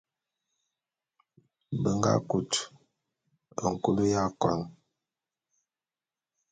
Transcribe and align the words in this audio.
Be 1.81 1.89
nga 1.97 2.13
kute 2.29 2.59
nkul 3.69 3.97
akon. 4.23 4.59